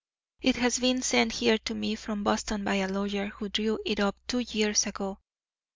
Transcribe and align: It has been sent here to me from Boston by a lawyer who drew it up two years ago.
It 0.41 0.55
has 0.55 0.79
been 0.79 1.03
sent 1.03 1.31
here 1.33 1.59
to 1.59 1.75
me 1.75 1.93
from 1.93 2.23
Boston 2.23 2.63
by 2.63 2.73
a 2.77 2.87
lawyer 2.87 3.27
who 3.27 3.49
drew 3.49 3.77
it 3.85 3.99
up 3.99 4.15
two 4.27 4.39
years 4.39 4.87
ago. 4.87 5.19